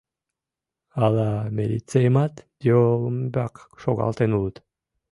Ала 1.03 1.27
милицийымат 1.57 2.33
йол 2.67 2.93
ӱмбак 3.09 3.53
шогалтен 3.81 4.29
улыт? 4.37 4.57